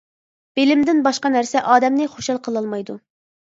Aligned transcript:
بىلىمدىن 0.59 1.03
باشقا 1.09 1.31
نەرسە 1.37 1.63
ئادەمنى 1.67 2.11
خۇشال 2.17 2.43
قىلالمايدۇ. 2.51 3.01